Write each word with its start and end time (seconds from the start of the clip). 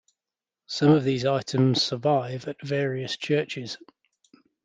Some 0.65 0.89
of 0.89 1.03
these 1.03 1.27
items 1.27 1.83
survive 1.83 2.47
at 2.47 2.59
various 2.63 3.15
churches. 3.17 3.77